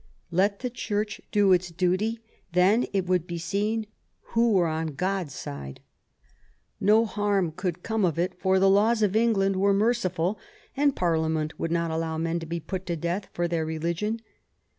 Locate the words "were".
4.53-4.65, 9.57-9.75